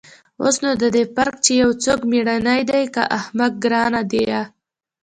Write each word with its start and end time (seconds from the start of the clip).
اوس 0.41 0.55
نو 0.63 0.71
د 0.81 0.83
دې 0.95 1.03
فرق 1.15 1.35
چې 1.45 1.51
يو 1.61 1.69
څوک 1.83 1.99
مېړنى 2.11 2.59
دى 2.69 2.83
که 2.93 3.03
احمق 3.17 3.53
گران 3.63 3.93
ديه. 4.11 4.41